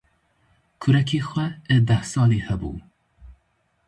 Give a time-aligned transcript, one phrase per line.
[0.81, 2.71] Kurekî xwe ê dehsalî hebû.